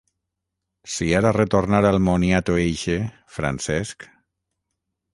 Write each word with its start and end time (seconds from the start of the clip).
Si 0.93 1.09
ara 1.19 1.33
retornara 1.37 1.93
el 1.97 2.01
moniato 2.07 2.59
eixe, 2.65 2.99
Francesc. 3.39 4.13